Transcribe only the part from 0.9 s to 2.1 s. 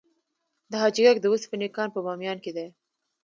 ګک د وسپنې کان په